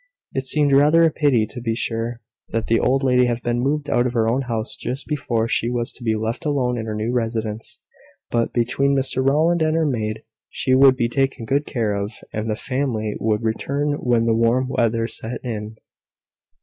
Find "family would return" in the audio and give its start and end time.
12.55-13.91